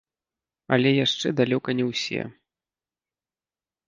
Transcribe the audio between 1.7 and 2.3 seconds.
не ўсе.